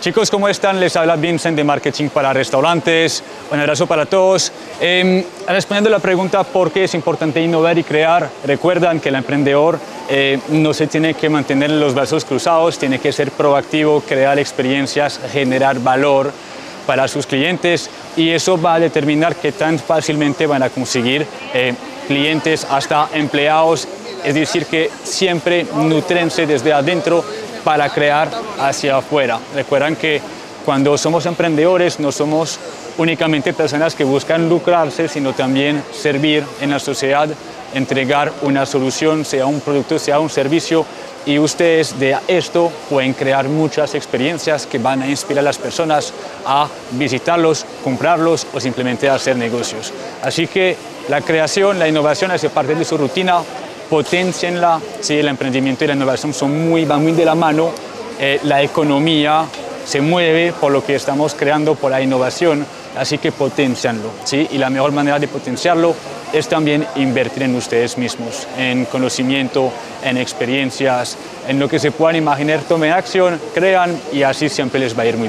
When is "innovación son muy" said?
55.94-56.84